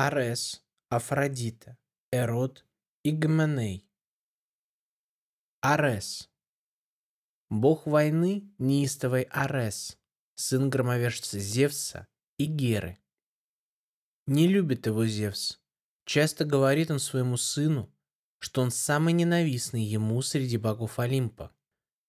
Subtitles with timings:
[0.00, 1.76] Арес, Афродита,
[2.12, 2.64] Эрот
[3.02, 3.90] и Гменей.
[5.60, 6.30] Арес.
[7.50, 9.98] Бог войны неистовый Арес,
[10.36, 12.06] сын громовержца Зевса
[12.36, 13.00] и Геры.
[14.28, 15.58] Не любит его Зевс.
[16.04, 17.92] Часто говорит он своему сыну,
[18.38, 21.52] что он самый ненавистный ему среди богов Олимпа.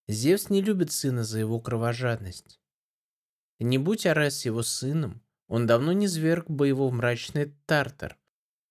[0.07, 2.61] Зевс не любит сына за его кровожадность.
[3.57, 8.17] Не будь Арес его сыном, он давно не зверг бы его в мрачный Тартар,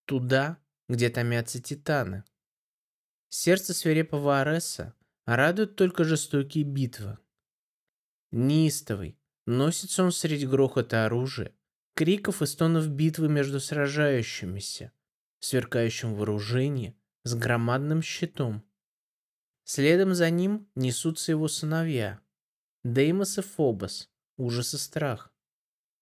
[0.06, 2.22] туда, где томятся титаны.
[3.28, 4.94] Сердце свирепого Ареса
[5.26, 7.18] радует только жестокие битвы.
[8.30, 11.52] Неистовый, носится он среди грохота оружия,
[11.94, 14.92] криков и стонов битвы между сражающимися,
[15.40, 18.64] сверкающим вооружении с громадным щитом.
[19.64, 22.20] Следом за ним несутся его сыновья,
[22.84, 25.34] Деймос и Фобос, ужас и страх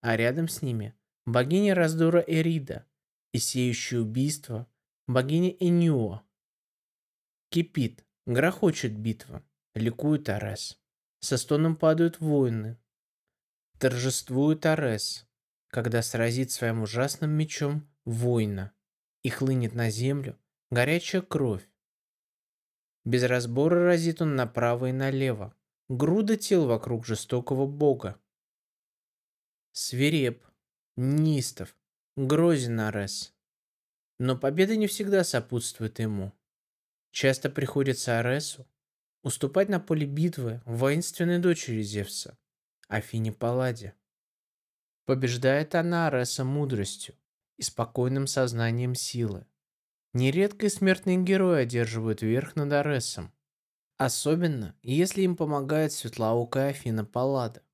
[0.07, 2.87] а рядом с ними богиня раздора Эрида
[3.33, 4.69] и сеющее убийство
[5.09, 6.23] богиня Энюо.
[7.51, 9.43] Кипит, грохочет битва,
[9.75, 10.81] ликует Арес.
[11.19, 12.79] Со стоном падают воины.
[13.81, 15.29] Торжествует Арес,
[15.71, 18.73] когда сразит своим ужасным мечом воина
[19.25, 20.39] и хлынет на землю
[20.71, 21.69] горячая кровь.
[23.05, 25.53] Без разбора разит он направо и налево,
[25.89, 28.21] груда тел вокруг жестокого бога
[29.79, 30.43] свиреп,
[30.97, 31.77] нистов,
[32.17, 33.35] грозен Арес.
[34.19, 36.33] Но победа не всегда сопутствует ему.
[37.11, 38.67] Часто приходится Аресу
[39.23, 42.39] уступать на поле битвы воинственной дочери Зевса,
[42.89, 43.95] Афине Палладе.
[45.05, 47.15] Побеждает она Ареса мудростью
[47.59, 49.47] и спокойным сознанием силы.
[50.15, 53.31] Нередко и смертные герои одерживают верх над Аресом,
[53.99, 57.66] особенно если им помогает светлоокая Афина Паллада.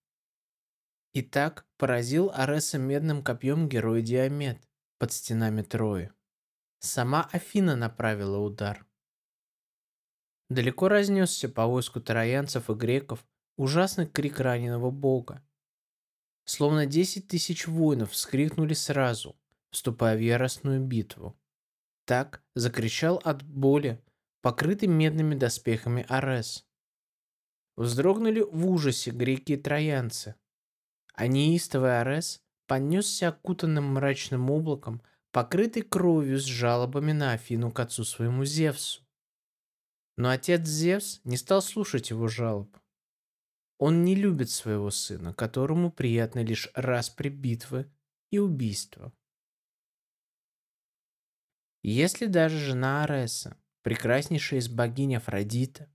[1.12, 4.66] И так поразил Ареса медным копьем герой Диамет
[4.98, 6.10] под стенами Трои.
[6.78, 8.86] Сама Афина направила удар.
[10.48, 15.42] Далеко разнесся по войску троянцев и греков ужасный крик раненого бога.
[16.44, 19.36] Словно десять тысяч воинов вскрикнули сразу,
[19.70, 21.38] вступая в яростную битву.
[22.04, 24.02] Так закричал от боли
[24.40, 26.66] покрытый медными доспехами Арес.
[27.76, 30.34] Вздрогнули в ужасе греки и троянцы,
[31.12, 38.04] а неистовый Арес понесся окутанным мрачным облаком, покрытый кровью с жалобами на Афину к отцу
[38.04, 39.02] своему Зевсу.
[40.16, 42.76] Но отец Зевс не стал слушать его жалоб.
[43.78, 47.90] Он не любит своего сына, которому приятны лишь распри битвы
[48.30, 49.12] и убийства.
[51.82, 55.90] Если даже жена Ареса, прекраснейшая из богинь Афродита,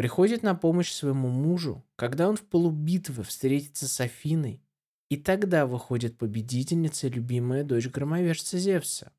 [0.00, 4.64] приходит на помощь своему мужу, когда он в полубитвы встретится с Афиной,
[5.10, 9.12] и тогда выходит победительница любимая дочь громовержца Зевса.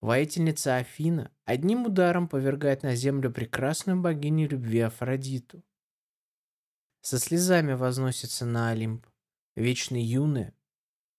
[0.00, 5.62] Воительница Афина одним ударом повергает на землю прекрасную богиню любви Афродиту.
[7.00, 9.06] Со слезами возносится на Олимп,
[9.54, 10.56] вечно юная,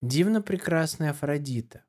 [0.02, 1.86] дивно прекрасная Афродита.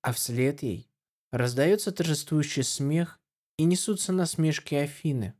[0.00, 0.90] А вслед ей
[1.30, 3.19] раздается торжествующий смех
[3.60, 5.34] и несутся насмешки Афины.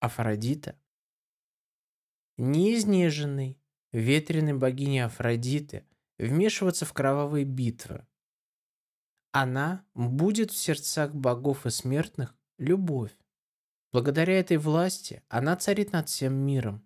[0.00, 0.76] Афродита.
[2.36, 3.62] Неизнеженной,
[3.92, 5.86] ветреной богини Афродиты
[6.18, 8.08] вмешиваться в кровавые битвы.
[9.30, 13.16] Она будет в сердцах богов и смертных любовь.
[13.92, 16.84] Благодаря этой власти она царит над всем миром.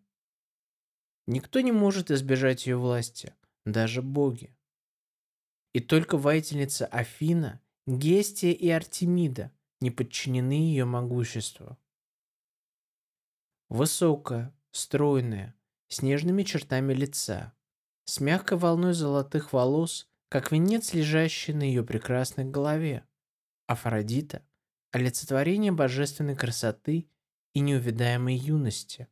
[1.26, 4.54] Никто не может избежать ее власти, даже боги.
[5.72, 11.78] И только воительница Афина Гестия и Артемида не подчинены ее могуществу.
[13.68, 15.54] Высокая, стройная,
[15.88, 17.54] с нежными чертами лица,
[18.04, 23.06] с мягкой волной золотых волос, как венец, лежащий на ее прекрасной голове.
[23.66, 24.44] Афродита–
[24.92, 27.08] олицетворение божественной красоты
[27.54, 29.08] и неувидаемой юности.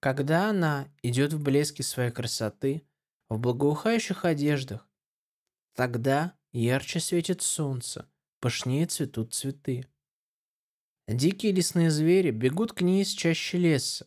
[0.00, 2.86] Когда она идет в блеске своей красоты,
[3.28, 4.88] в благоухающих одеждах,
[5.74, 8.08] тогда Ярче светит солнце,
[8.38, 9.88] пышнее цветут цветы.
[11.08, 14.06] Дикие лесные звери бегут к ней из чаще леса.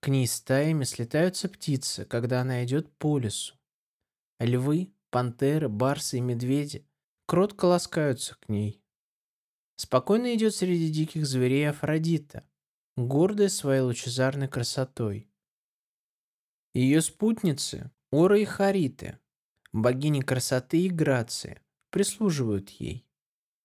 [0.00, 3.54] К ней стаями слетаются птицы, когда она идет по лесу.
[4.38, 6.86] Львы, пантеры, барсы и медведи
[7.24, 8.84] кротко ласкаются к ней.
[9.76, 12.46] Спокойно идет среди диких зверей Афродита,
[12.98, 15.30] гордая своей лучезарной красотой.
[16.74, 19.18] Ее спутницы– Ора и Хариты,
[19.72, 23.06] богини красоты и грации– прислуживают ей.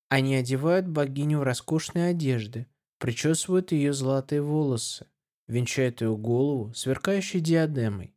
[0.10, 2.68] Они одевают богиню в роскошные одежды,
[3.00, 5.07] причесывают ее золотые волосы,
[5.48, 8.16] венчают ее голову сверкающей диадемой.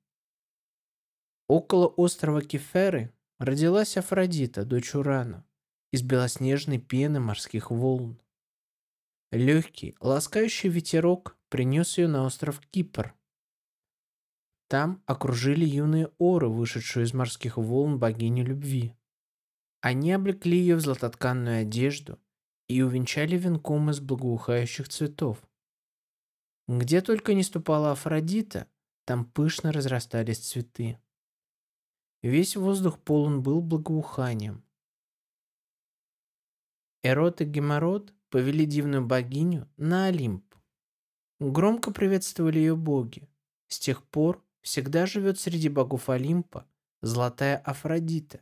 [1.47, 5.47] Около острова Кеферы родилась Афродита, дочь Урана,
[5.93, 8.21] из белоснежной пены морских волн.
[9.31, 13.15] Легкий, ласкающий ветерок принес ее на остров Кипр.
[14.69, 18.95] Там окружили юные оры, вышедшую из морских волн богиню любви.
[19.81, 22.19] Они облекли ее в златотканную одежду
[22.69, 25.39] и увенчали венком из благоухающих цветов.
[26.67, 28.67] Где только не ступала Афродита,
[29.05, 31.01] там пышно разрастались цветы.
[32.23, 34.65] Весь воздух полон был благоуханием.
[37.03, 40.55] Эрот и Геморот повели дивную богиню на Олимп.
[41.41, 43.29] Громко приветствовали ее боги.
[43.69, 46.67] С тех пор всегда живет среди богов Олимпа
[47.01, 48.41] золотая Афродита,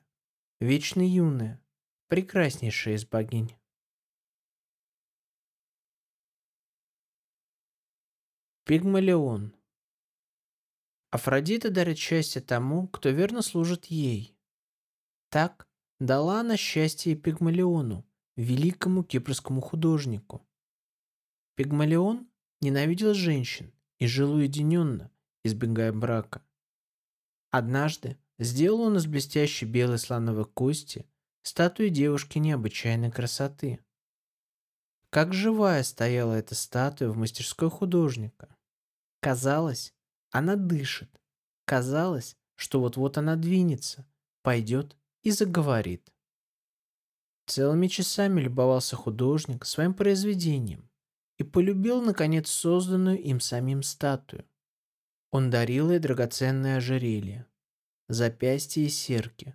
[0.61, 1.63] вечно юная,
[2.09, 3.55] прекраснейшая из богинь.
[8.65, 9.55] Пигмалион
[11.11, 14.37] Афродита дарит счастье тому, кто верно служит ей.
[15.29, 15.69] Так
[16.01, 18.05] дала она счастье Пигмалиону,
[18.37, 20.47] великому кипрскому художнику.
[21.55, 22.29] Пигмалион
[22.61, 25.11] ненавидел женщин и жил уединенно,
[25.45, 26.45] избегая брака.
[27.51, 31.07] Однажды сделал он из блестящей белой слоновой кости
[31.43, 33.81] статую девушки необычайной красоты.
[35.11, 38.55] Как живая стояла эта статуя в мастерской художника.
[39.21, 39.95] Казалось,
[40.31, 41.11] она дышит.
[41.65, 44.07] Казалось, что вот-вот она двинется,
[44.43, 46.13] пойдет и заговорит.
[47.47, 50.91] Целыми часами любовался художник своим произведением
[51.39, 54.45] и полюбил, наконец, созданную им самим статую.
[55.31, 57.47] Он дарил ей драгоценное ожерелье,
[58.09, 59.55] запястья и серки,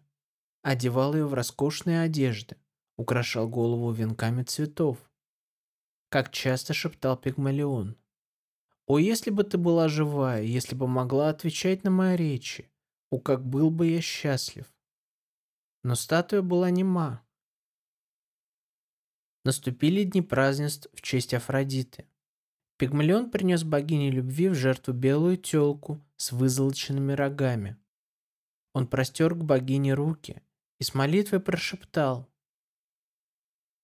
[0.62, 2.58] одевал ее в роскошные одежды,
[2.98, 4.98] украшал голову венками цветов.
[6.10, 7.98] Как часто шептал Пигмалион.
[8.86, 12.70] О, если бы ты была живая, если бы могла отвечать на мои речи,
[13.10, 14.66] о, как был бы я счастлив.
[15.84, 17.26] Но статуя была нема.
[19.44, 22.06] Наступили дни празднеств в честь Афродиты.
[22.78, 27.78] Пигмалион принес богине любви в жертву белую телку с вызолоченными рогами.
[28.74, 30.42] Он простер к богине руки
[30.80, 32.30] и с молитвой прошептал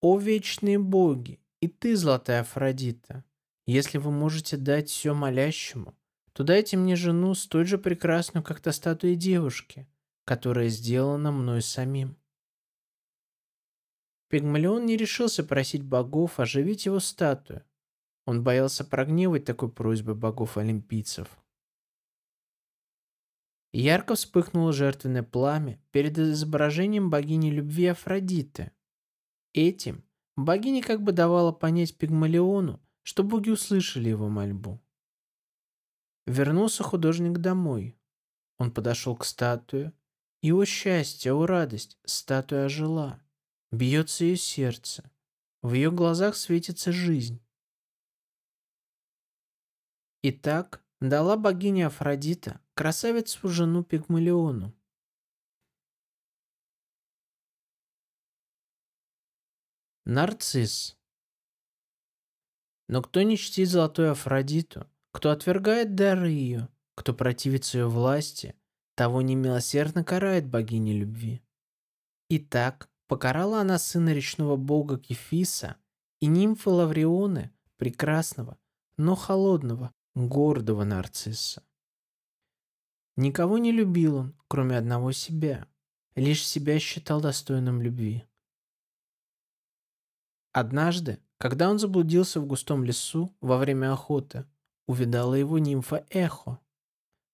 [0.01, 3.23] «О вечные боги, и ты, золотая Афродита,
[3.65, 5.97] если вы можете дать все молящему,
[6.33, 9.87] то дайте мне жену столь же прекрасную, как та статуя девушки,
[10.23, 12.15] которая сделана мной самим.
[14.29, 17.63] Пигмалион не решился просить богов оживить его статую.
[18.25, 21.27] Он боялся прогневать такой просьбы богов-олимпийцев.
[23.73, 28.71] Ярко вспыхнуло жертвенное пламя перед изображением богини любви Афродиты.
[29.53, 30.03] Этим
[30.35, 34.81] богиня как бы давала понять Пигмалиону, что боги услышали его мольбу.
[36.25, 37.97] Вернулся художник домой.
[38.57, 39.93] Он подошел к статуе,
[40.41, 43.21] и, о счастье, о радость, статуя ожила.
[43.71, 45.09] Бьется ее сердце.
[45.61, 47.41] В ее глазах светится жизнь.
[50.21, 54.73] Итак, дала богиня Афродита красавицу жену Пигмалиону.
[60.05, 60.97] Нарцисс
[62.87, 68.55] но кто не чтит золотую Афродиту, кто отвергает дары ее, кто противится ее власти,
[68.95, 71.41] того немилосердно карает богиня любви.
[72.29, 75.77] Итак, покарала она сына речного бога Кефиса
[76.19, 78.57] и нимфы Лаврионы, прекрасного,
[78.97, 81.63] но холодного, гордого нарцисса.
[83.15, 85.67] Никого не любил он, кроме одного себя,
[86.15, 88.25] лишь себя считал достойным любви.
[90.53, 94.45] Однажды, когда он заблудился в густом лесу во время охоты,
[94.87, 96.59] увидала его нимфа Эхо.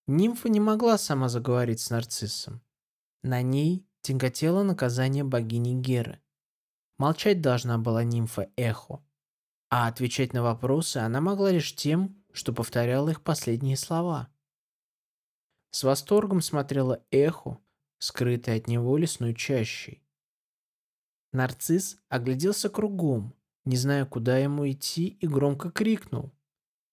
[0.07, 2.61] Нимфа не могла сама заговорить с нарциссом.
[3.21, 6.21] На ней тяготело наказание богини Геры.
[6.97, 9.01] Молчать должна была нимфа Эхо,
[9.69, 14.29] а отвечать на вопросы она могла лишь тем, что повторяла их последние слова.
[15.71, 17.59] С восторгом смотрела Эхо,
[17.99, 20.03] скрытая от него лесной чащей.
[21.31, 23.33] Нарцисс огляделся кругом,
[23.65, 26.31] не зная, куда ему идти, и громко крикнул.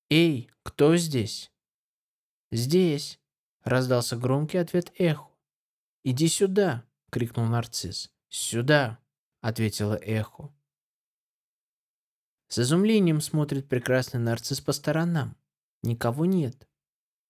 [0.09, 1.53] «Эй, кто здесь?»
[2.53, 3.21] «Здесь»,—
[3.65, 5.29] раздался громкий ответ эхо.
[6.05, 8.13] «Иди сюда»,— крикнул нарцисс.
[8.29, 8.99] «Сюда»,—
[9.41, 10.53] ответила эхо.
[12.51, 15.37] С изумлением смотрит прекрасный нарцисс по сторонам.
[15.85, 16.69] Никого нет.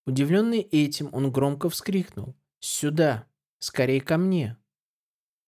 [0.06, 2.34] Удивленный этим, он громко вскрикнул.
[2.58, 3.26] «Сюда!
[3.58, 4.56] Скорее ко мне!»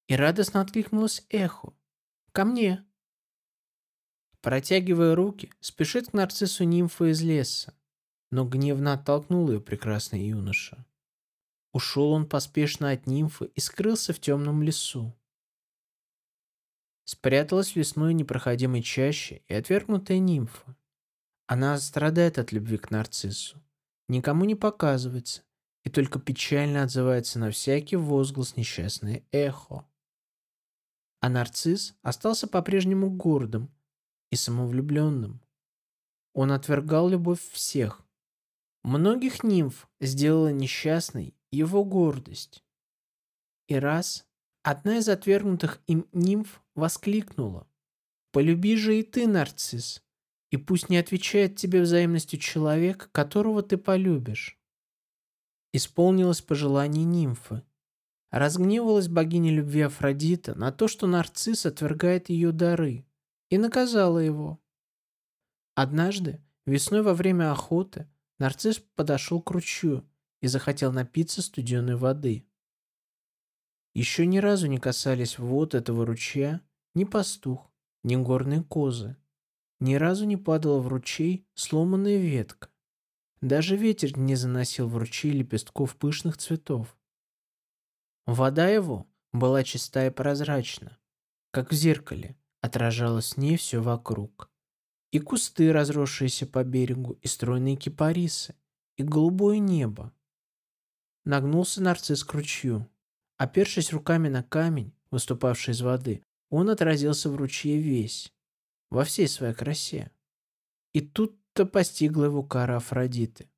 [0.09, 1.73] И радостно откликнулось эхо.
[2.33, 2.85] «Ко мне!»
[4.43, 7.75] Протягивая руки, спешит к нарциссу нимфа из леса,
[8.31, 10.85] но гневно оттолкнул ее прекрасный юноша.
[11.73, 15.17] Ушел он поспешно от нимфы и скрылся в темном лесу.
[17.13, 20.75] Спряталась в лесной непроходимой чаще и отвергнутая нимфа.
[21.47, 23.63] Она страдает от любви к нарциссу,
[24.09, 25.43] никому не показывается
[25.85, 29.87] и только печально отзывается на всякий возглас несчастное эхо.
[31.21, 33.71] А нарцисс остался по-прежнему гордым
[34.31, 35.43] и самовлюбленным.
[36.33, 38.01] Он отвергал любовь всех.
[38.85, 42.65] Многих нимф сделала несчастной его гордость.
[43.69, 44.27] И раз
[44.63, 47.67] одна из отвергнутых им нимф воскликнула.
[48.31, 50.03] «Полюби же и ты, нарцисс,
[50.51, 54.59] и пусть не отвечает тебе взаимностью человек, которого ты полюбишь».
[55.73, 57.63] Исполнилось пожелание нимфы.
[58.31, 63.07] Разгневалась богиня любви Афродита на то, что нарцисс отвергает ее дары,
[63.51, 64.59] и наказала его.
[65.75, 70.09] Однажды, весной во время охоты, нарцисс подошел к ручью
[70.41, 72.47] и захотел напиться студеной воды.
[73.95, 76.61] Еще ни разу не касались вод этого ручья
[76.95, 77.71] ни пастух,
[78.03, 79.17] ни горные козы.
[79.81, 82.69] Ни разу не падала в ручей сломанная ветка.
[83.41, 86.97] Даже ветер не заносил в ручей лепестков пышных цветов.
[88.27, 90.99] Вода его была чистая и прозрачна,
[91.51, 94.51] как в зеркале, отражалось в ней все вокруг.
[95.11, 98.55] И кусты, разросшиеся по берегу, и стройные кипарисы,
[98.97, 100.13] и голубое небо,
[101.25, 102.89] Нагнулся нарцисс к ручью.
[103.43, 108.33] Опершись руками на камень, выступавший из воды, он отразился в ручье весь,
[108.89, 110.13] во всей своей красе.
[110.93, 113.51] И тут-то постигла его кара Афродиты.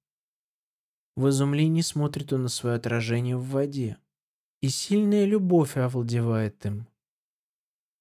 [1.16, 3.98] В изумлении смотрит он на свое отражение в воде,
[4.62, 6.88] и сильная любовь овладевает им.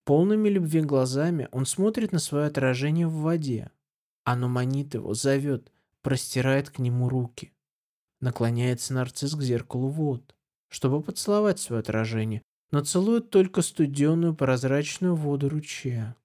[0.06, 3.72] Полными любви глазами он смотрит на свое отражение в воде.
[4.24, 5.70] Оно манит его, зовет,
[6.02, 7.52] простирает к нему руки.
[8.22, 10.33] Наклоняется нарцисс к зеркалу вод,
[10.74, 16.16] чтобы поцеловать свое отражение, но целует только студеную прозрачную воду ручья.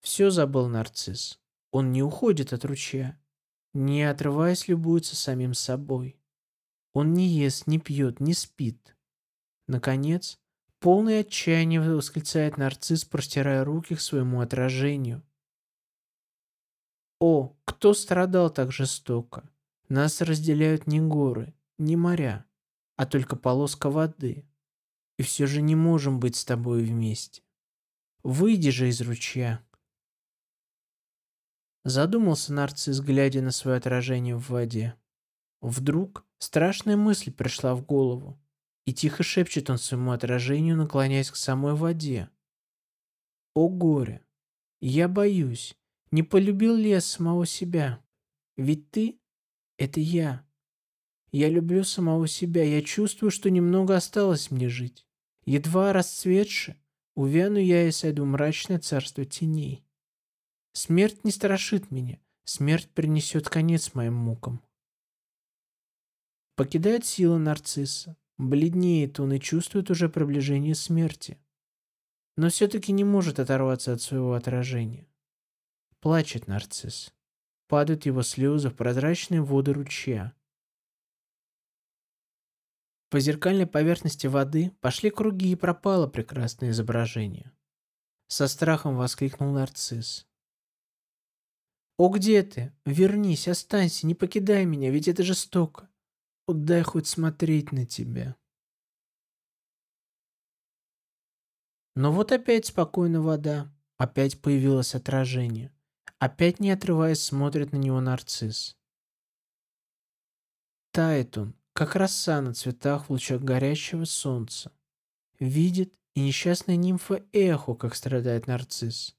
[0.00, 1.40] Все забыл нарцисс.
[1.72, 3.20] Он не уходит от ручья,
[3.74, 6.20] не отрываясь любуется самим собой.
[6.92, 8.96] Он не ест, не пьет, не спит.
[9.66, 10.38] Наконец,
[10.78, 15.20] полный отчаяния восклицает нарцисс, простирая руки к своему отражению.
[17.18, 19.42] О, кто страдал так жестоко?
[19.88, 22.46] Нас разделяют не горы, не моря,
[23.02, 24.46] а только полоска воды.
[25.18, 27.42] И все же не можем быть с тобой вместе.
[28.22, 29.60] Выйди же из ручья.
[31.82, 34.94] Задумался нарцисс, глядя на свое отражение в воде.
[35.60, 38.40] Вдруг страшная мысль пришла в голову,
[38.86, 42.30] и тихо шепчет он своему отражению, наклоняясь к самой воде.
[43.54, 44.24] «О горе!
[44.80, 45.76] Я боюсь,
[46.12, 48.00] не полюбил ли я самого себя?
[48.56, 49.18] Ведь ты
[49.76, 50.46] это я.
[51.32, 52.62] Я люблю самого себя.
[52.62, 55.06] Я чувствую, что немного осталось мне жить.
[55.44, 56.76] Едва расцветши,
[57.14, 59.84] увяну я и сойду мрачное царство теней.
[60.72, 62.20] Смерть не страшит меня.
[62.44, 64.62] Смерть принесет конец моим мукам.
[66.54, 68.16] Покидает сила нарцисса.
[68.38, 71.38] Бледнеет он и чувствует уже приближение смерти.
[72.36, 75.06] Но все-таки не может оторваться от своего отражения.
[76.00, 77.12] Плачет нарцисс
[77.72, 80.34] падают его слезы в прозрачные воды ручья.
[83.12, 87.52] По зеркальной поверхности воды пошли круги и пропало прекрасное изображение.
[88.28, 90.26] Со страхом воскликнул нарцисс.
[91.98, 92.72] «О, где ты?
[92.86, 95.90] Вернись, останься, не покидай меня, ведь это жестоко.
[96.46, 98.34] Отдай хоть смотреть на тебя».
[101.94, 105.70] Но вот опять спокойно вода, опять появилось отражение.
[106.18, 108.74] Опять не отрываясь смотрит на него нарцисс.
[110.92, 114.72] Тает он, как роса на цветах в лучах горящего солнца.
[115.38, 119.16] Видит и несчастная нимфа эхо, как страдает нарцисс.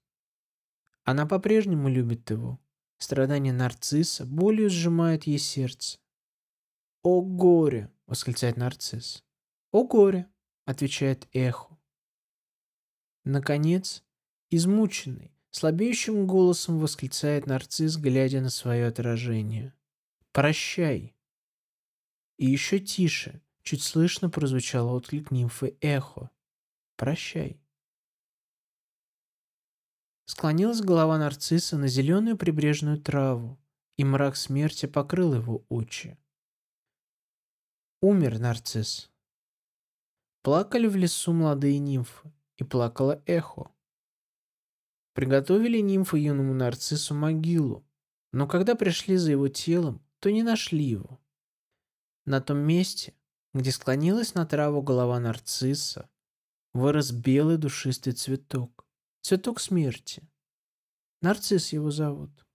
[1.04, 2.60] Она по-прежнему любит его.
[2.98, 6.00] Страдание нарцисса болью сжимает ей сердце.
[7.02, 9.24] «О горе!»— восклицает нарцисс.
[9.72, 10.30] «О горе!»—
[10.66, 11.78] отвечает эхо.
[13.26, 14.04] Наконец,
[14.50, 19.72] измученный, Слабеющим голосом восклицает нарцисс, глядя на свое отражение.
[20.32, 21.13] «Прощай!»
[22.44, 26.30] И еще тише, чуть слышно прозвучал отклик нимфы эхо.
[26.98, 27.58] «Прощай!»
[30.26, 33.58] Склонилась голова нарцисса на зеленую прибрежную траву,
[33.96, 36.18] и мрак смерти покрыл его очи.
[38.02, 39.10] Умер нарцисс.
[40.42, 43.72] Плакали в лесу молодые нимфы, и плакало эхо.
[45.14, 47.88] Приготовили нимфы юному нарциссу могилу,
[48.34, 51.23] но когда пришли за его телом, то не нашли его.
[52.26, 53.14] На том месте,
[53.54, 56.10] где склонилась на траву голова нарцисса,
[56.74, 58.86] вырос белый душистый цветок.
[59.22, 60.28] Цветок смерти.
[61.22, 62.46] Нарцисс его зовут.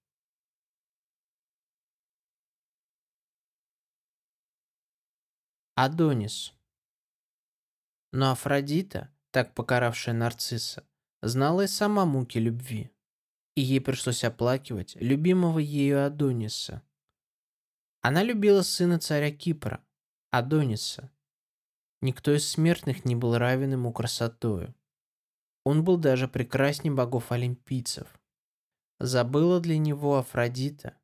[5.74, 6.54] Адонис.
[8.10, 10.86] Но Афродита, так покаравшая нарцисса,
[11.22, 12.90] знала и сама муки любви,
[13.54, 16.82] и ей пришлось оплакивать любимого ею Адониса.
[18.00, 19.84] Она любила сына царя Кипра,
[20.30, 21.10] Адониса.
[22.00, 24.74] Никто из смертных не был равен ему красотою.
[25.64, 28.06] Он был даже прекрасней богов-олимпийцев.
[29.00, 30.96] Забыла для него Афродита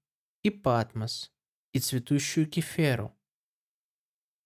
[0.43, 1.33] и Патмос,
[1.73, 3.15] и цветущую Кеферу.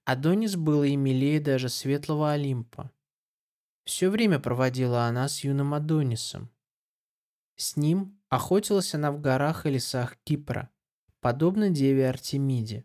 [0.04, 2.90] Адонис был и милее даже светлого Олимпа.
[3.84, 6.50] Все время проводила она с юным Адонисом.
[7.56, 10.70] С ним охотилась она в горах и лесах Кипра,
[11.20, 12.84] подобно деве Артемиде.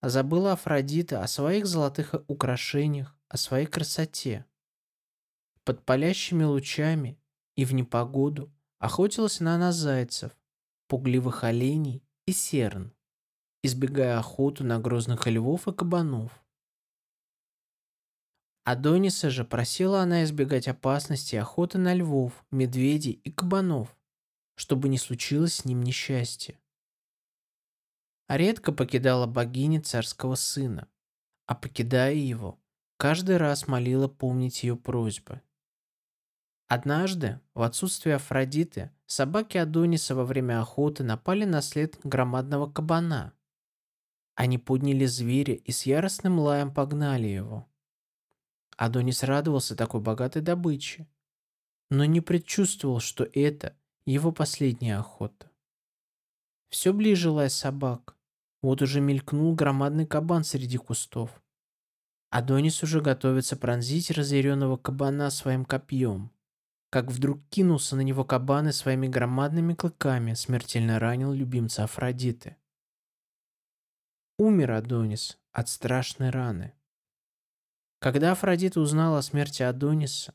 [0.00, 4.46] Забыла Афродита о своих золотых украшениях, о своей красоте.
[5.64, 7.20] Под палящими лучами
[7.54, 10.36] и в непогоду охотилась она на зайцев,
[10.88, 12.92] пугливых оленей и серн,
[13.62, 16.42] избегая охоту на грозных львов и кабанов.
[18.64, 23.96] Адониса же просила она избегать опасности охоты на львов, медведей и кабанов,
[24.56, 26.58] чтобы не случилось с ним несчастье.
[28.34, 30.88] Редко покидала богиня царского сына,
[31.44, 32.58] а покидая его,
[32.96, 35.42] каждый раз молила помнить ее просьбы.
[36.66, 43.34] Однажды, в отсутствие Афродиты, собаки Адониса во время охоты напали на след громадного кабана.
[44.34, 47.68] Они подняли зверя и с яростным лаем погнали его.
[48.78, 51.06] Адонис радовался такой богатой добыче,
[51.90, 55.50] но не предчувствовал, что это его последняя охота.
[56.70, 58.16] Все ближе лай собак.
[58.62, 61.42] Вот уже мелькнул громадный кабан среди кустов.
[62.30, 66.32] Адонис уже готовится пронзить разъяренного кабана своим копьем
[66.92, 72.56] как вдруг кинулся на него кабан и своими громадными клыками смертельно ранил любимца Афродиты.
[74.38, 76.74] Умер Адонис от страшной раны.
[77.98, 80.34] Когда Афродита узнала о смерти Адониса,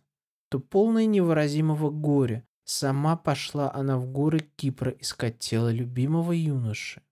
[0.50, 7.04] то полная невыразимого горя сама пошла она в горы Кипра искать тело любимого юноши.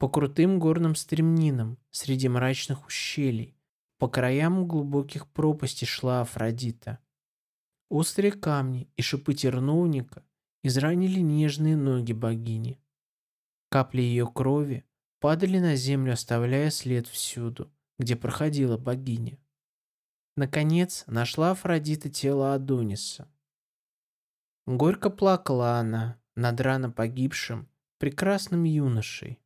[0.00, 3.56] По крутым горным стремнинам, среди мрачных ущелий,
[3.98, 6.98] по краям глубоких пропастей шла Афродита–
[7.90, 10.24] Острые камни и шипы терновника
[10.62, 12.80] изранили нежные ноги богини.
[13.68, 14.84] Капли ее крови
[15.18, 19.40] падали на землю, оставляя след всюду, где проходила богиня.
[20.36, 23.28] Наконец нашла Афродита тело Адониса.
[24.66, 29.40] Горько плакала она над рано погибшим, прекрасным юношей.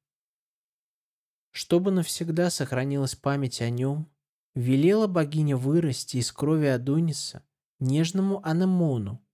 [1.55, 4.11] Чтобы навсегда сохранилась память о нем,
[4.57, 7.45] велела богиня вырасти из крови Адониса
[7.79, 9.25] нежному анемону.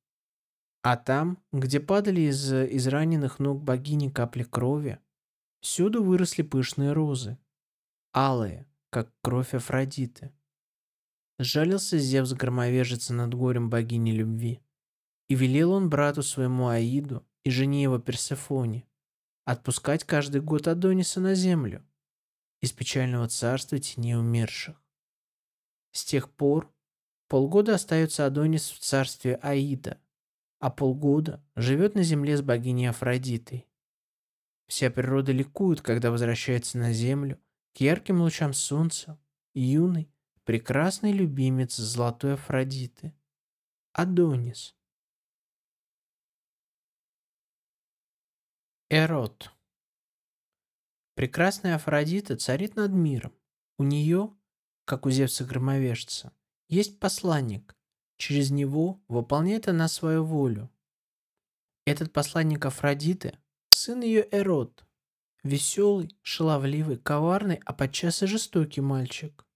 [0.82, 4.98] А там, где падали из израненных ног богини капли крови,
[5.62, 7.38] всюду выросли пышные розы,
[8.14, 10.30] алые, как кровь Афродиты.
[11.38, 14.60] Сжалился Зевс громовежица над горем богини любви,
[15.30, 18.86] и велел он брату своему Аиду и жене его Персефоне
[19.46, 21.82] отпускать каждый год Адониса на землю
[22.60, 24.82] из печального царства теней умерших.
[25.92, 26.72] С тех пор
[27.30, 30.00] Полгода остается Адонис в царстве Аида,
[30.58, 33.68] а полгода живет на земле с богиней Афродитой.
[34.66, 37.40] Вся природа ликует, когда возвращается на землю
[37.72, 39.16] к ярким лучам солнца
[39.54, 40.10] юный,
[40.42, 43.14] прекрасный любимец золотой Афродиты–
[43.92, 44.74] Адонис.
[48.88, 49.52] Эрот.
[51.14, 53.32] Прекрасная Афродита царит над миром.
[53.78, 54.34] У нее,
[54.84, 56.32] как у Зевса-громовежца,
[56.68, 57.76] есть посланник.
[58.16, 60.70] Через него выполняет она свою волю.
[61.86, 63.38] Этот посланник Афродиты–
[63.70, 64.84] сын ее Эрот.
[65.42, 69.46] Веселый, шаловливый, коварный, а подчас и жестокий мальчик.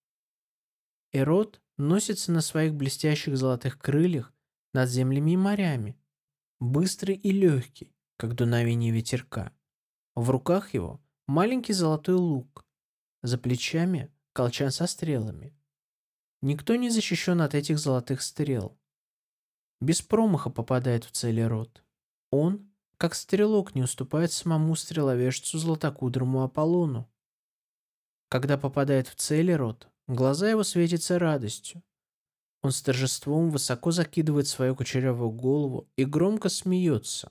[1.12, 4.32] Эрот носится на своих блестящих золотых крыльях
[4.72, 5.96] над землями и морями.
[6.58, 9.52] Быстрый и легкий, как дуновение ветерка.
[10.14, 12.64] В руках его маленький золотой лук.
[13.22, 15.56] За плечами колчан со стрелами.
[16.42, 18.78] Никто не защищен от этих золотых стрел.
[19.80, 21.82] Без промаха попадает в цели рот.
[22.30, 27.10] Он, как стрелок, не уступает самому стреловежцу златокудрому Аполлону.
[28.28, 31.82] Когда попадает в цели рот, глаза его светятся радостью.
[32.62, 37.30] Он с торжеством высоко закидывает свою кучерявую голову и громко смеется.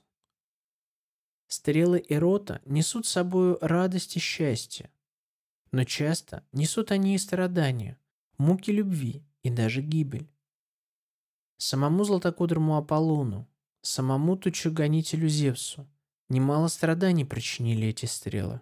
[1.54, 4.90] Стрелы Эрота несут с собой радость и счастье.
[5.70, 7.96] но часто несут они и страдания,
[8.38, 10.28] муки любви и даже гибель.
[11.56, 13.48] Самому златокудрому Аполлону,
[13.82, 15.88] самому тучегонителю Зевсу,
[16.28, 18.60] немало страданий причинили эти стрелы.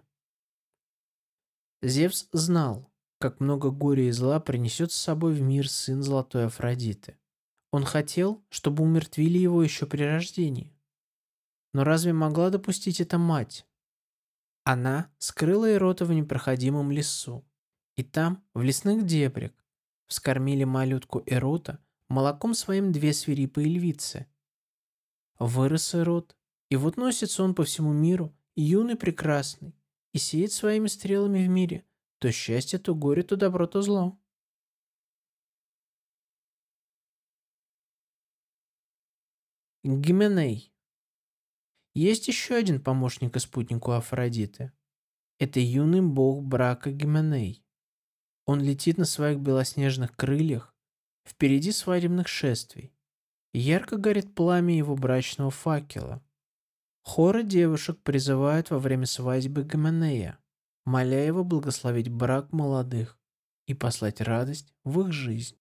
[1.81, 7.17] Зевс знал, как много горя и зла принесет с собой в мир сын Золотой Афродиты.
[7.71, 10.72] Он хотел, чтобы умертвили его еще при рождении.
[11.73, 13.65] Но разве могла допустить это мать?
[14.63, 17.45] Она скрыла Ирота в непроходимом лесу.
[17.95, 19.51] И там, в лесных дебрях,
[20.07, 24.27] вскормили малютку Эрота молоком своим две свирепые львицы.
[25.39, 26.37] Вырос Эрот,
[26.69, 29.75] и вот носится он по всему миру, юный прекрасный,
[30.13, 31.85] и сеет своими стрелами в мире
[32.23, 34.17] то счастье, то горе, то добро, то зло.
[39.83, 40.72] Гименей
[41.93, 44.71] есть еще один помощник и спутник у Афродиты.
[45.39, 47.63] Это юный бог брака Гименей.
[48.45, 50.75] Он летит на своих белоснежных крыльях
[51.25, 52.93] впереди свадебных шествий.
[53.53, 56.23] Ярко горит пламя его брачного факела.
[57.03, 60.39] Хоры девушек призывают во время свадьбы Гименея,
[60.85, 63.19] моля его благословить брак молодых
[63.67, 65.57] и послать радость в их жизнь.